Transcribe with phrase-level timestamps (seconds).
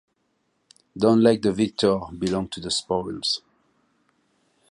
[0.97, 3.43] Don't let the victor belong to the spoils.